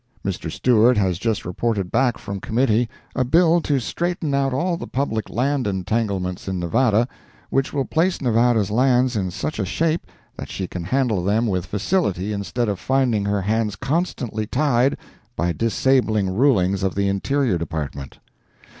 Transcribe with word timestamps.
Mr. 0.25 0.51
Stewart 0.51 0.97
has 0.97 1.19
just 1.19 1.45
reported 1.45 1.91
back 1.91 2.17
from 2.17 2.39
committee 2.39 2.89
a 3.15 3.23
bill 3.23 3.61
to 3.61 3.79
straighten 3.79 4.33
out 4.33 4.51
all 4.51 4.75
public 4.79 5.29
land 5.29 5.67
entanglements 5.67 6.47
in 6.47 6.57
Nevada, 6.59 7.07
which 7.51 7.71
will 7.71 7.85
place 7.85 8.19
Nevada's 8.19 8.71
lands 8.71 9.15
in 9.15 9.29
such 9.29 9.59
a 9.59 9.63
shape 9.63 10.07
that 10.37 10.49
she 10.49 10.67
can 10.67 10.85
handle 10.85 11.23
them 11.23 11.45
with 11.45 11.67
facility 11.67 12.33
instead 12.33 12.67
of 12.67 12.79
finding 12.79 13.25
her 13.25 13.41
hands 13.43 13.75
constantly 13.75 14.47
tied 14.47 14.97
by 15.35 15.51
disabling 15.53 16.33
rulings 16.33 16.81
of 16.81 16.95
the 16.95 17.07
Interior 17.07 17.59
Department. 17.59 18.17